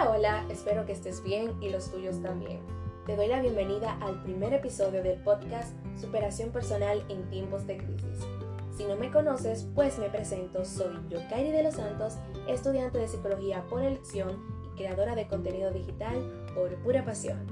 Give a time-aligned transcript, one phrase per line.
[0.00, 2.60] Hola, hola, espero que estés bien y los tuyos también.
[3.04, 8.26] Te doy la bienvenida al primer episodio del podcast Superación Personal en Tiempos de Crisis.
[8.74, 12.16] Si no me conoces, pues me presento, soy Yokairi de los Santos,
[12.48, 16.16] estudiante de psicología por elección y creadora de contenido digital
[16.54, 17.46] por pura pasión.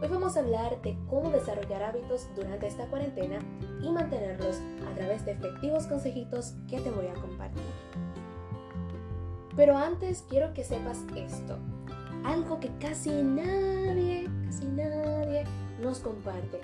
[0.00, 3.40] Hoy vamos a hablar de cómo desarrollar hábitos durante esta cuarentena
[3.82, 7.64] y mantenerlos a través de efectivos consejitos que te voy a compartir.
[9.56, 11.58] Pero antes quiero que sepas esto.
[12.24, 15.44] Algo que casi nadie, casi nadie
[15.80, 16.60] nos comparte.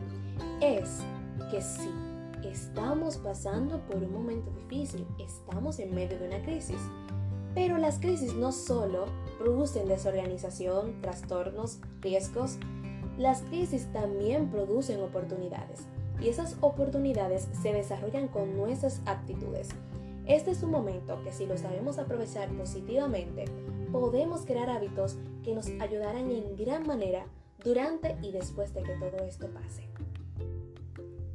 [0.60, 1.00] Es
[1.50, 1.90] que sí,
[2.44, 6.80] estamos pasando por un momento difícil, estamos en medio de una crisis.
[7.54, 9.06] Pero las crisis no solo
[9.38, 12.58] producen desorganización, trastornos, riesgos,
[13.18, 15.86] las crisis también producen oportunidades
[16.20, 19.68] y esas oportunidades se desarrollan con nuestras actitudes.
[20.26, 23.44] Este es un momento que si lo sabemos aprovechar positivamente,
[23.94, 27.26] podemos crear hábitos que nos ayudarán en gran manera
[27.62, 29.88] durante y después de que todo esto pase.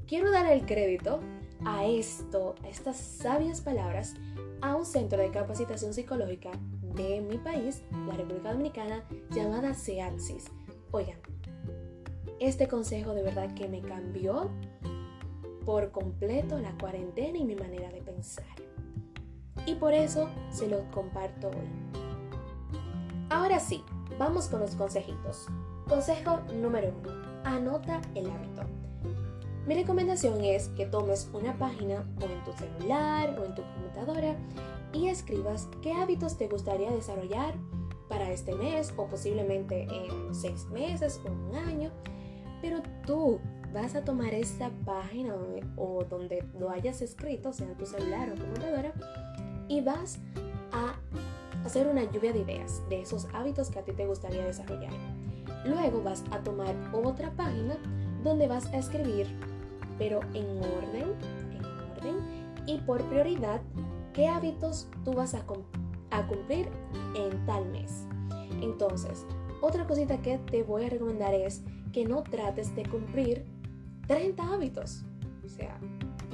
[0.05, 1.21] Quiero dar el crédito
[1.63, 4.15] a esto, a estas sabias palabras,
[4.59, 6.51] a un centro de capacitación psicológica
[6.95, 10.47] de mi país, la República Dominicana, llamada SEATSIS.
[10.91, 11.19] Oigan,
[12.41, 14.51] este consejo de verdad que me cambió
[15.65, 18.45] por completo la cuarentena y mi manera de pensar
[19.65, 21.98] y por eso se los comparto hoy.
[23.29, 23.83] Ahora sí,
[24.17, 25.45] vamos con los consejitos.
[25.87, 27.11] Consejo número uno,
[27.43, 28.63] anota el hábito.
[29.67, 34.35] Mi recomendación es que tomes una página o en tu celular o en tu computadora
[34.93, 37.53] y escribas qué hábitos te gustaría desarrollar
[38.07, 41.91] para este mes o posiblemente en seis meses o un año.
[42.63, 43.39] Pero tú
[43.71, 45.35] vas a tomar esta página
[45.77, 48.91] o, donde lo hayas escrito, sea en tu celular o computadora,
[49.67, 50.19] y vas
[51.69, 54.91] hacer una lluvia de ideas de esos hábitos que a ti te gustaría desarrollar.
[55.65, 57.77] Luego vas a tomar otra página
[58.23, 59.27] donde vas a escribir,
[59.99, 61.13] pero en orden,
[61.53, 62.15] en orden
[62.65, 63.61] y por prioridad,
[64.13, 66.69] qué hábitos tú vas a, cumplir
[67.13, 68.07] en tal mes.
[68.63, 69.27] Entonces,
[69.61, 71.61] otra cosita que te voy a recomendar es
[71.93, 73.45] que no trates de cumplir
[74.07, 75.03] 30 hábitos.
[75.45, 75.77] O sea,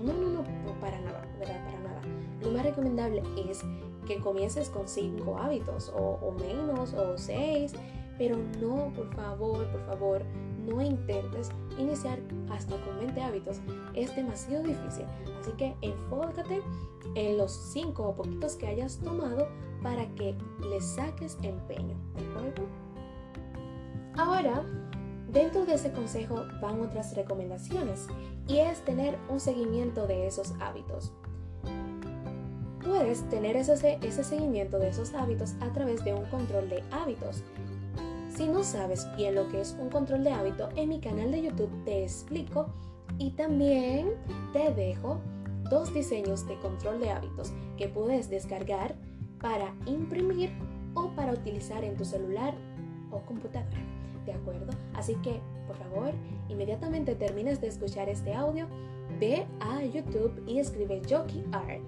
[0.01, 1.61] no, no, no, para nada, ¿verdad?
[1.65, 2.01] Para nada.
[2.41, 3.65] Lo más recomendable es
[4.05, 7.73] que comiences con 5 hábitos o, menos o 6,
[8.17, 10.21] pero no, por favor, por favor,
[10.65, 13.59] no intentes iniciar hasta con 20 hábitos.
[13.93, 15.05] Es demasiado difícil.
[15.39, 16.61] Así que enfócate
[17.15, 19.47] en los 5 o poquitos que hayas tomado
[19.83, 20.35] para que
[20.69, 21.95] le saques empeño.
[22.15, 22.63] ¿De acuerdo?
[24.17, 24.63] Ahora,
[25.27, 28.07] dentro de ese consejo van otras recomendaciones
[28.47, 31.11] y es tener un seguimiento de esos hábitos
[32.85, 37.43] puedes tener ese, seguimiento de esos hábitos a través de un control de hábitos.
[38.29, 41.43] Si no sabes bien lo que es un control de hábito, en mi canal de
[41.43, 42.67] YouTube te explico
[43.17, 44.11] y también
[44.53, 45.19] te dejo
[45.69, 48.95] dos diseños de control de hábitos que puedes descargar
[49.41, 50.51] para imprimir
[50.93, 52.53] o para utilizar en tu celular
[53.11, 53.81] o computadora.
[54.25, 54.73] ¿De acuerdo?
[54.93, 56.11] Así que, por favor,
[56.49, 58.67] inmediatamente termines de escuchar este audio,
[59.19, 61.81] ve a YouTube y escribe Jockey Art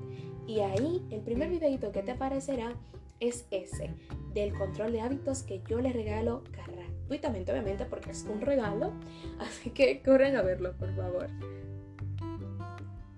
[0.48, 2.74] y ahí el primer videito que te aparecerá
[3.20, 3.94] es ese,
[4.34, 8.94] del control de hábitos que yo les regalo gratuitamente, obviamente, porque es un regalo.
[9.40, 11.28] Así que corren a verlo, por favor.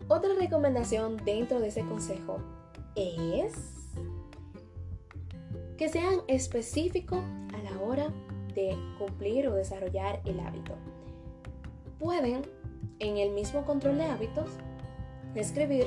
[0.07, 2.39] Otra recomendación dentro de ese consejo
[2.95, 3.53] es
[5.77, 7.23] que sean específicos
[7.53, 8.11] a la hora
[8.55, 10.73] de cumplir o desarrollar el hábito.
[11.99, 12.41] Pueden,
[12.97, 14.49] en el mismo control de hábitos,
[15.35, 15.85] escribir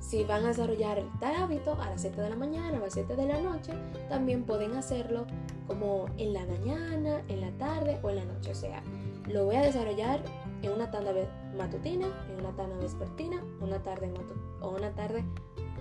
[0.00, 2.94] si van a desarrollar tal hábito a las 7 de la mañana o a las
[2.94, 3.72] 7 de la noche,
[4.08, 5.26] también pueden hacerlo
[5.66, 8.52] como en la mañana, en la tarde o en la noche.
[8.52, 8.82] O sea,
[9.26, 10.20] lo voy a desarrollar
[10.62, 11.12] en una tanda
[11.56, 14.12] matutina, en una tanda vespertina, una tarde
[14.60, 15.24] o una tarde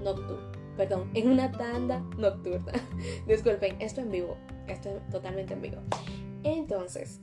[0.04, 0.52] nocturna.
[0.75, 2.72] Perdón, en una tanda nocturna.
[3.28, 4.38] Disculpen, esto en vivo.
[4.68, 5.78] Esto es totalmente en vivo.
[6.44, 7.20] Entonces,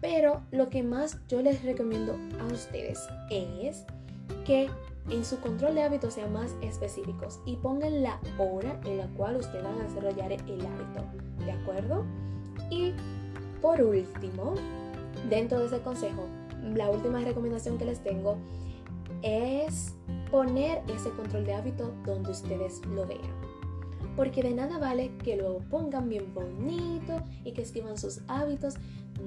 [0.00, 3.00] pero lo que más yo les recomiendo a ustedes
[3.30, 3.84] es
[4.44, 4.68] que
[5.10, 9.36] en su control de hábitos sean más específicos y pongan la hora en la cual
[9.36, 11.04] ustedes van a desarrollar el hábito,
[11.44, 12.04] ¿de acuerdo?
[12.70, 12.92] Y
[13.62, 14.54] por último,
[15.28, 16.26] dentro de ese consejo,
[16.74, 18.36] la última recomendación que les tengo
[19.22, 19.94] es
[20.30, 23.20] poner ese control de hábito donde ustedes lo vean.
[24.16, 28.74] Porque de nada vale que lo pongan bien bonito y que escriban sus hábitos.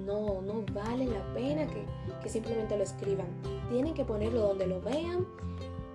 [0.05, 1.85] No, no vale la pena que,
[2.23, 3.27] que simplemente lo escriban.
[3.69, 5.27] Tienen que ponerlo donde lo vean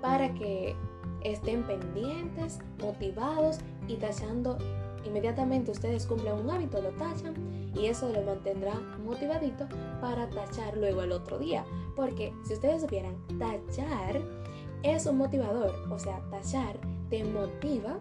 [0.05, 0.77] para que
[1.23, 4.59] estén pendientes, motivados y tachando
[5.07, 7.35] inmediatamente ustedes cumplen un hábito, lo tachan
[7.75, 9.67] y eso lo mantendrá motivadito
[10.03, 11.65] para tachar luego el otro día.
[11.97, 14.21] Porque si ustedes supieran, tachar
[14.83, 16.77] es un motivador, o sea, tachar
[17.09, 17.99] te motiva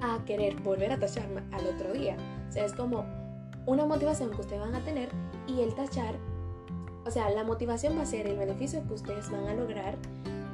[0.00, 2.16] a querer volver a tachar al otro día.
[2.48, 3.04] O sea, es como
[3.66, 5.08] una motivación que ustedes van a tener
[5.46, 6.16] y el tachar,
[7.06, 9.96] o sea, la motivación va a ser el beneficio que ustedes van a lograr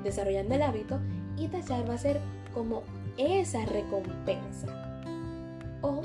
[0.02, 0.98] desarrollando el hábito
[1.36, 2.20] y tachar va a ser
[2.54, 2.82] como
[3.16, 4.66] esa recompensa
[5.82, 6.02] o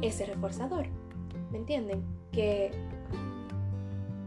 [0.00, 0.86] ese reforzador.
[1.50, 2.02] ¿Me entienden?
[2.32, 2.70] Que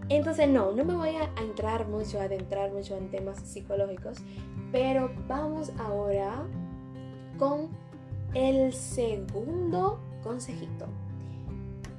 [0.10, 4.20] entonces no, no me voy a entrar mucho, a adentrar mucho en temas psicológicos,
[4.72, 6.44] pero vamos ahora
[7.40, 7.70] con
[8.36, 10.86] el segundo consejito.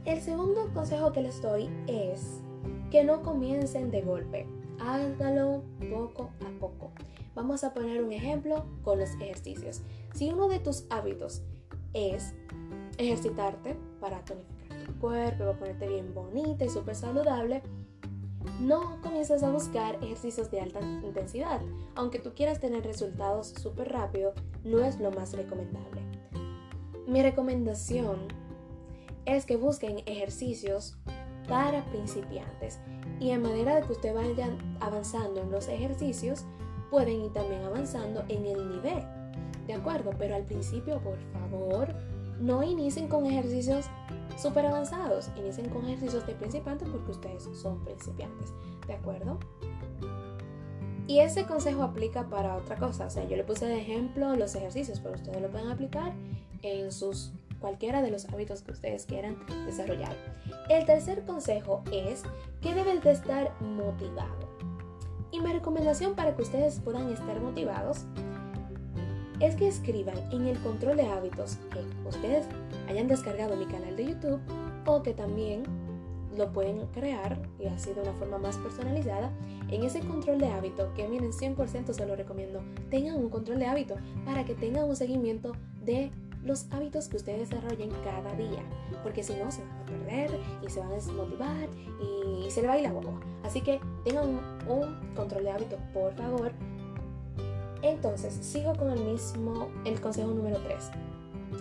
[0.04, 2.40] El segundo consejo que les doy es
[2.92, 4.46] que no comiencen de golpe.
[4.81, 6.93] Hágalo poco a poco.
[7.34, 9.82] Vamos a poner un ejemplo con los ejercicios.
[10.14, 11.43] Si uno de tus hábitos
[11.93, 12.34] es
[12.99, 17.62] ejercitarte para tonificar tu cuerpo, para ponerte bien bonita y súper saludable,
[18.61, 21.61] no comiences a buscar ejercicios de alta intensidad.
[21.94, 24.32] Aunque tú quieras tener resultados súper rápido,
[24.64, 26.00] no es lo más recomendable.
[27.06, 28.19] Mi recomendación
[29.26, 30.96] es que busquen ejercicios
[31.48, 32.78] para principiantes
[33.20, 36.44] y en manera de que ustedes vayan avanzando en los ejercicios,
[36.90, 39.02] pueden ir también avanzando en el nivel.
[39.66, 40.12] ¿De acuerdo?
[40.19, 41.94] Pero al principio, por favor,
[42.38, 43.87] no inicien con ejercicios
[44.37, 48.52] súper avanzados, inicien con ejercicios de principiantes porque ustedes son principiantes.
[48.87, 49.38] ¿De acuerdo?
[51.08, 53.06] Y ese consejo aplica para otra cosa.
[53.06, 56.12] O sea, yo le puse de ejemplo los ejercicios, pero ustedes lo pueden aplicar
[56.62, 60.14] en sus cualquiera de los hábitos que ustedes quieran desarrollar.
[60.68, 62.24] El tercer consejo es
[62.60, 64.46] que deben de estar motivados.
[65.30, 68.04] Y mi recomendación para que ustedes puedan estar motivados
[69.40, 72.46] es que escriban en el control de hábitos que ustedes
[72.88, 74.40] hayan descargado mi canal de YouTube
[74.86, 75.64] o que también
[76.36, 79.30] lo pueden crear y así de una forma más personalizada.
[79.69, 82.60] En ese control de hábito, que miren 100% se lo recomiendo,
[82.90, 85.52] tengan un control de hábito para que tengan un seguimiento
[85.84, 86.10] de
[86.46, 88.62] los hábitos que ustedes desarrollen cada día,
[89.02, 90.31] porque si no se van a perder
[90.64, 91.69] y se van a desmotivar
[92.00, 93.20] y se le va a ir la boba.
[93.43, 96.52] Así que tengan un, control de hábito, por favor.
[97.82, 100.90] Entonces, sigo con el mismo, el consejo número 3.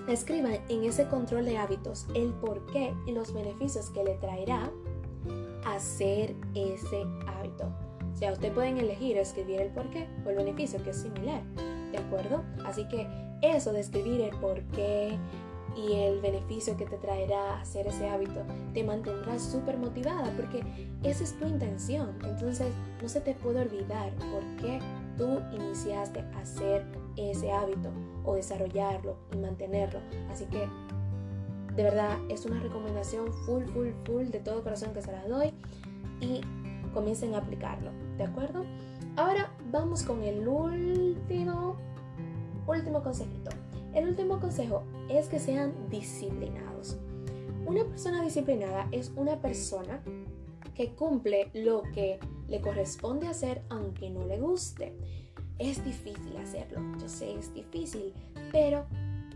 [0.07, 4.71] Escriban en ese control de hábitos el porqué y los beneficios que le traerá
[5.65, 7.71] hacer ese hábito.
[8.13, 11.43] O sea, ustedes pueden elegir escribir el porqué o el beneficio que es similar.
[11.91, 12.43] ¿De acuerdo?
[12.65, 13.07] Así que
[13.51, 15.17] eso de escribir el porqué
[15.75, 18.41] y el beneficio que te traerá hacer ese hábito
[18.73, 20.63] te mantendrá súper motivada porque
[21.03, 22.17] esa es tu intención.
[22.23, 22.67] Entonces
[23.01, 24.79] no se te puede olvidar por qué
[25.17, 26.85] tú iniciaste a hacer
[27.17, 27.89] ese hábito
[28.23, 29.99] o desarrollarlo y mantenerlo.
[30.31, 30.67] Así que
[31.75, 35.53] de verdad es una recomendación full, full, full de todo corazón que se la doy
[36.21, 36.39] y
[36.93, 37.91] comiencen a aplicarlo.
[38.17, 38.63] ¿De acuerdo?
[39.17, 41.75] Ahora vamos con el último
[42.67, 43.51] último consejito.
[43.93, 46.97] El último consejo es que sean disciplinados.
[47.65, 50.01] Una persona disciplinada es una persona
[50.75, 54.93] que cumple lo que le corresponde hacer aunque no le guste.
[55.57, 58.13] Es difícil hacerlo, yo sé, es difícil,
[58.51, 58.85] pero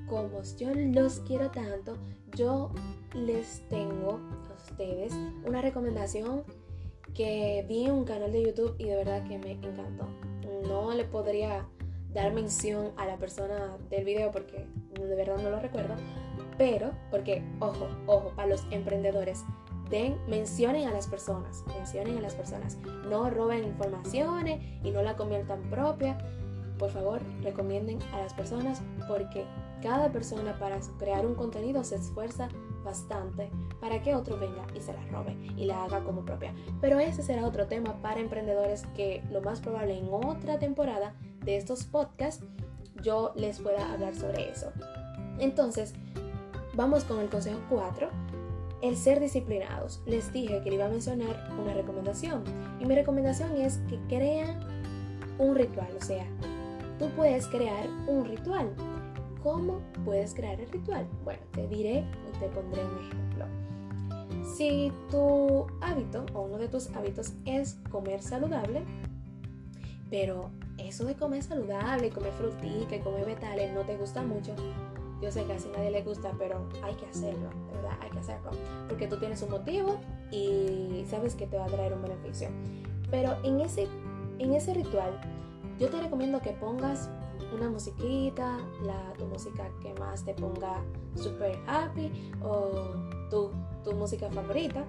[0.07, 1.95] como yo los quiero tanto,
[2.35, 2.71] yo
[3.13, 5.13] les tengo a ustedes
[5.45, 6.43] una recomendación
[7.13, 10.07] que vi en un canal de YouTube y de verdad que me encantó.
[10.67, 11.65] No le podría
[12.13, 15.95] dar mención a la persona del video porque de verdad no lo recuerdo,
[16.57, 19.43] pero porque, ojo, ojo, para los emprendedores,
[19.89, 22.77] den, mencionen a las personas, mencionen a las personas,
[23.09, 26.17] no roben informaciones y no la conviertan propia.
[26.77, 29.45] Por favor, recomienden a las personas porque
[29.81, 32.47] cada persona para crear un contenido se esfuerza
[32.83, 33.49] bastante
[33.81, 36.53] para que otro venga y se la robe y la haga como propia.
[36.81, 41.57] Pero ese será otro tema para emprendedores que lo más probable en otra temporada de
[41.57, 42.43] estos podcasts
[43.03, 44.71] yo les pueda hablar sobre eso.
[45.39, 45.93] Entonces,
[46.73, 48.09] vamos con el consejo 4,
[48.81, 50.01] el ser disciplinados.
[50.05, 52.43] Les dije que le iba a mencionar una recomendación
[52.79, 54.59] y mi recomendación es que crean
[55.37, 56.25] un ritual, o sea,
[56.97, 58.69] tú puedes crear un ritual.
[59.41, 61.07] ¿Cómo puedes crear el ritual?
[61.23, 63.45] Bueno, te diré o te pondré un ejemplo.
[64.57, 68.83] Si tu hábito o uno de tus hábitos es comer saludable,
[70.09, 70.51] pero
[70.89, 74.53] eso de comer saludable, comer frutica comer vegetales no te gusta mucho,
[75.21, 78.51] yo sé que casi nadie le gusta, pero hay que hacerlo, verdad, hay que hacerlo.
[78.87, 79.99] Porque tú tienes un motivo
[80.31, 82.49] y sabes que te va a traer un beneficio.
[83.11, 83.87] Pero en ese,
[84.39, 85.19] en ese ritual,
[85.77, 87.09] yo te recomiendo que pongas
[87.53, 90.83] una musiquita, la, tu música que más te ponga
[91.15, 92.83] super happy o
[93.29, 93.51] tu,
[93.83, 94.85] tu música favorita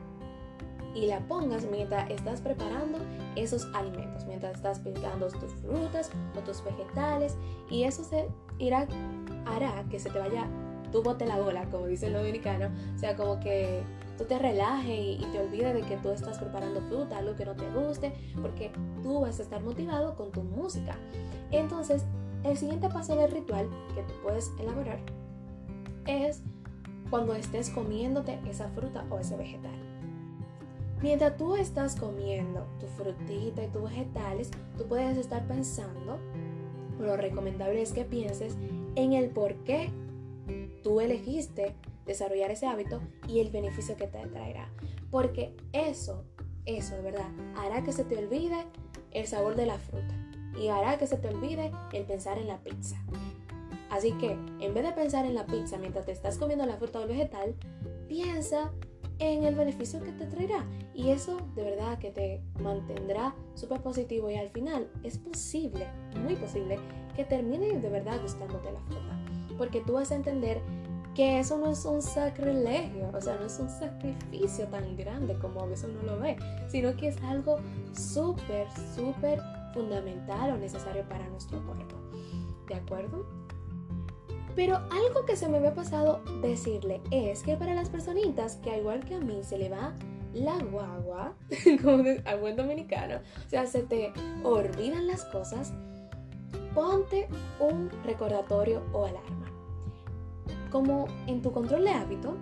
[0.94, 2.98] y la pongas mientras estás preparando
[3.36, 7.36] esos alimentos, mientras estás picando tus frutas o tus vegetales
[7.70, 8.28] y eso se
[8.58, 8.86] irá,
[9.46, 10.46] hará que se te vaya
[10.90, 13.82] tu bote la bola, como dice el dominicano, o sea, como que
[14.18, 17.54] tú te relajes y, te olvides de que tú estás preparando fruta, algo que no
[17.54, 20.96] te guste, porque tú vas a estar motivado con tu música.
[21.50, 22.04] Entonces,
[22.44, 24.98] el siguiente paso del ritual que tú puedes elaborar
[26.06, 26.42] es
[27.08, 29.89] cuando estés comiéndote esa fruta o ese vegetal.
[31.02, 36.18] Mientras tú estás comiendo tu frutita y tus vegetales, tú puedes estar pensando,
[36.98, 38.56] lo recomendable es que pienses
[38.96, 39.90] en el por qué
[40.82, 44.68] tú elegiste desarrollar ese hábito y el beneficio que te traerá.
[45.10, 46.24] Porque eso,
[46.66, 48.66] eso de verdad, hará que se te olvide
[49.12, 50.14] el sabor de la fruta
[50.60, 52.96] y hará que se te olvide el pensar en la pizza.
[53.88, 57.00] Así que, en vez de pensar en la pizza mientras te estás comiendo la fruta
[57.00, 57.54] o el vegetal,
[58.06, 58.72] piensa
[59.20, 60.64] en el beneficio que te traerá.
[60.94, 65.86] Y eso de verdad que te mantendrá súper positivo y al final es posible,
[66.22, 66.78] muy posible,
[67.14, 69.18] que termine de verdad gustándote la fruta.
[69.56, 70.60] Porque tú vas a entender
[71.14, 75.60] que eso no es un sacrilegio, o sea, no es un sacrificio tan grande como
[75.60, 76.36] a veces uno lo ve,
[76.68, 77.58] sino que es algo
[77.92, 79.40] súper, súper
[79.74, 81.96] fundamental o necesario para nuestro cuerpo.
[82.68, 83.39] ¿De acuerdo?
[84.60, 88.80] Pero algo que se me había pasado decirle es que para las personitas que al
[88.80, 89.94] igual que a mí se le va
[90.34, 91.32] la guagua,
[91.82, 94.12] como a buen dominicano, o sea, se te
[94.44, 95.72] olvidan las cosas,
[96.74, 97.26] ponte
[97.58, 99.50] un recordatorio o alarma.
[100.70, 102.36] Como en tu control de hábito,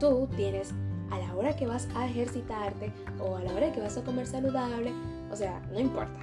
[0.00, 0.72] tú tienes
[1.10, 4.26] a la hora que vas a ejercitarte o a la hora que vas a comer
[4.26, 4.94] saludable,
[5.30, 6.20] o sea, no importa,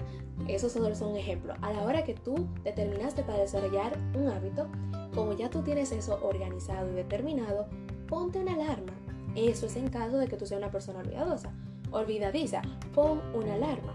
[0.47, 1.53] eso solo es un ejemplo.
[1.61, 4.67] A la hora que tú determinaste para desarrollar un hábito,
[5.15, 7.67] como ya tú tienes eso organizado y determinado,
[8.07, 8.93] ponte una alarma.
[9.35, 11.53] Eso es en caso de que tú seas una persona olvidadosa.
[11.91, 12.61] Olvidadiza,
[12.93, 13.93] pon una alarma.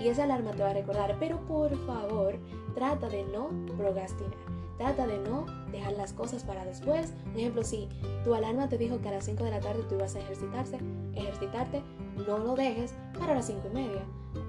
[0.00, 2.38] Y esa alarma te va a recordar, pero por favor,
[2.74, 4.36] trata de no procrastinar.
[4.76, 7.12] Trata de no dejar las cosas para después.
[7.32, 7.88] Por ejemplo, si
[8.22, 10.78] tu alarma te dijo que a las 5 de la tarde tú ibas a ejercitarse,
[11.14, 11.82] ejercitarte,
[12.26, 14.02] no lo dejes para las 5 y media.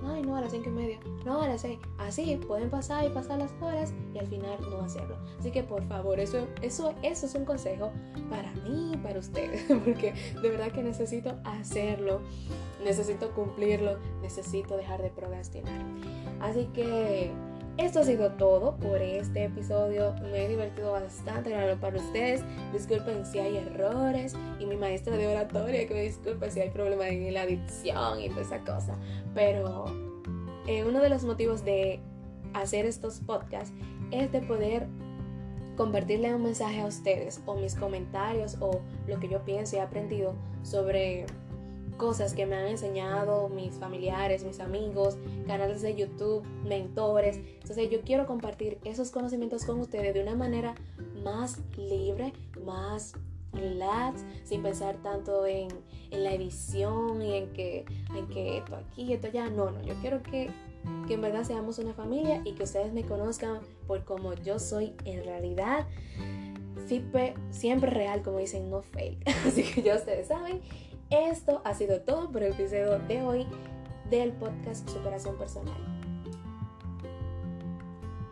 [0.05, 0.99] Ay, no, a las 5 y media.
[1.25, 1.79] No, a las 6.
[1.97, 5.17] Así pueden pasar y pasar las horas y al final no hacerlo.
[5.39, 7.91] Así que por favor, eso, eso, eso es un consejo
[8.29, 9.63] para mí y para ustedes.
[9.85, 12.21] Porque de verdad que necesito hacerlo.
[12.83, 13.97] Necesito cumplirlo.
[14.21, 15.81] Necesito dejar de procrastinar.
[16.39, 17.31] Así que
[17.79, 20.13] esto ha sido todo por este episodio.
[20.31, 22.43] Me he divertido bastante para ustedes.
[22.73, 27.07] Disculpen si hay errores y mi maestra de oratoria que me disculpe si hay problemas
[27.07, 28.95] en la adicción y toda esa cosa.
[29.33, 29.85] Pero
[30.67, 32.01] eh, uno de los motivos de
[32.53, 33.73] hacer estos podcasts
[34.11, 34.87] es de poder
[35.77, 39.81] compartirle un mensaje a ustedes o mis comentarios o lo que yo pienso y he
[39.81, 40.33] aprendido
[40.63, 41.25] sobre
[41.99, 47.37] cosas que me han enseñado mis familiares, mis amigos, canales de YouTube, mentores.
[47.37, 50.73] Entonces yo quiero compartir esos conocimientos con ustedes de una manera
[51.23, 52.33] más libre,
[52.65, 53.13] más
[53.51, 55.67] relax, sin pensar tanto en,
[56.11, 59.49] la edición y en que, en que esto aquí, esto allá.
[59.49, 60.49] No, no, yo quiero que,
[61.07, 64.95] que en verdad seamos una familia y que ustedes me conozcan por como yo soy
[65.05, 65.85] en realidad.
[66.87, 69.27] Siempre, siempre real, como dicen, no fake.
[69.45, 70.61] Así que ya ustedes saben.
[71.09, 73.47] Esto ha sido todo por el episodio de hoy
[74.11, 75.73] del podcast Superación Personal.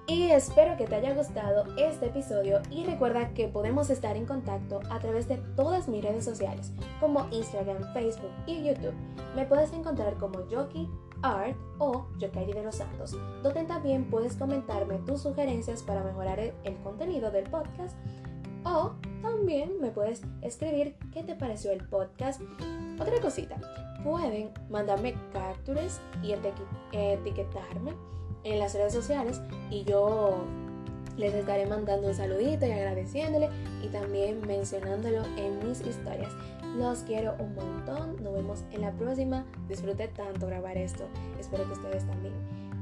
[0.06, 4.80] Y espero que te haya gustado este episodio y recuerda que podemos estar en contacto
[4.92, 8.94] a través de todas mis redes sociales como Instagram, Facebook y YouTube.
[9.36, 10.88] Me puedes encontrar como Yoki
[11.24, 16.78] Art o Yokairi de los Santos, donde también puedes comentarme tus sugerencias para mejorar el
[16.84, 17.98] contenido del podcast
[18.64, 22.42] o también me puedes escribir qué te pareció el podcast.
[23.00, 23.58] Otra cosita,
[24.04, 26.34] pueden mandarme captures y
[26.94, 27.94] etiquetarme
[28.44, 30.38] en las redes sociales y yo
[31.18, 33.50] les estaré mandando un saludito y agradeciéndole
[33.84, 36.34] y también mencionándolo en mis historias.
[36.78, 38.22] Los quiero un montón.
[38.24, 39.46] Nos vemos en la próxima.
[39.68, 41.06] Disfruté tanto grabar esto.
[41.40, 42.34] Espero que ustedes también.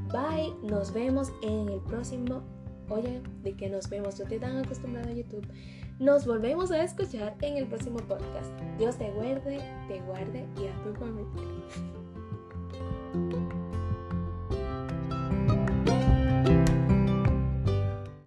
[0.10, 0.54] Bye.
[0.70, 2.42] Nos vemos en el próximo
[2.90, 5.46] Oye, de que nos vemos, yo estoy tan acostumbrado a YouTube.
[6.00, 8.52] Nos volvemos a escuchar en el próximo podcast.
[8.78, 11.26] Dios te guarde, te guarde y a tu familia.